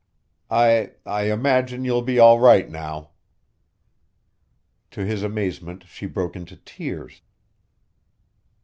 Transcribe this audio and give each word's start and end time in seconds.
"I... 0.49 0.93
I 1.05 1.25
imagine 1.31 1.85
you'll 1.85 2.01
be 2.01 2.17
all 2.17 2.39
right 2.39 2.67
now." 2.67 3.11
To 4.89 5.05
his 5.05 5.21
amazement 5.21 5.83
she 5.87 6.07
broke 6.07 6.35
into 6.35 6.55
tears. 6.55 7.21